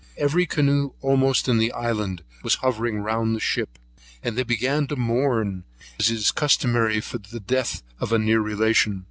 Every 0.17 0.47
canoe 0.47 0.93
almost 1.01 1.47
in 1.47 1.59
the 1.59 1.71
island 1.73 2.23
was 2.41 2.55
hovering 2.55 3.01
round 3.01 3.35
the 3.35 3.39
ship; 3.39 3.77
and 4.23 4.35
they 4.35 4.41
began 4.41 4.87
to 4.87 4.95
mourn, 4.95 5.63
as 5.99 6.09
is 6.09 6.31
customary 6.31 6.99
for 7.01 7.19
the 7.19 7.39
death 7.39 7.83
of 7.99 8.11
a 8.11 8.17
near 8.17 8.41
relation. 8.41 8.99